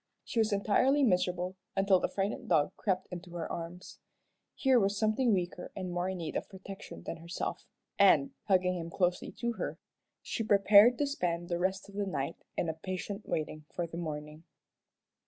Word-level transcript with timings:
She 0.23 0.39
was 0.39 0.51
entirely 0.51 1.03
miserable 1.03 1.57
until 1.75 1.99
the 1.99 2.09
frightened 2.09 2.49
dog 2.49 2.75
crept 2.75 3.07
into 3.11 3.35
her 3.35 3.47
arms. 3.51 3.99
Here 4.55 4.79
was 4.79 4.97
something 4.97 5.31
weaker 5.31 5.71
and 5.75 5.91
more 5.91 6.09
in 6.09 6.17
need 6.17 6.35
of 6.35 6.49
protection 6.49 7.03
than 7.03 7.17
herself, 7.17 7.67
and, 7.99 8.31
hugging 8.45 8.79
him 8.79 8.89
closely 8.89 9.31
to 9.33 9.51
her, 9.53 9.77
she 10.23 10.43
prepared 10.43 10.97
to 10.97 11.05
spend 11.05 11.49
the 11.49 11.59
rest 11.59 11.87
of 11.87 11.93
the 11.93 12.07
night 12.07 12.37
in 12.57 12.67
a 12.67 12.73
patient 12.73 13.29
waiting 13.29 13.65
for 13.75 13.85
the 13.85 13.95
morning. 13.97 14.43